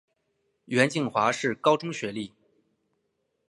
[0.65, 2.33] 袁敬华是高中学历。